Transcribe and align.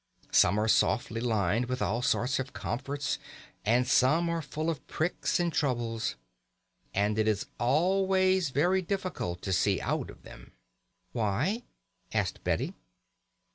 Some 0.31 0.59
are 0.59 0.67
softly 0.67 1.21
lined 1.21 1.65
with 1.67 1.79
all 1.79 2.01
sorts 2.01 2.39
of 2.39 2.53
comforts, 2.53 3.19
and 3.63 3.87
some 3.87 4.29
are 4.31 4.41
full 4.41 4.67
of 4.71 4.87
pricks 4.87 5.39
and 5.39 5.53
troubles. 5.53 6.15
And 6.91 7.19
it 7.19 7.27
is 7.27 7.45
always 7.59 8.49
very 8.49 8.81
difficult 8.81 9.43
to 9.43 9.53
see 9.53 9.79
out 9.79 10.09
of 10.09 10.23
them." 10.23 10.53
"Why?" 11.11 11.65
asked 12.13 12.43
Betty. 12.43 12.73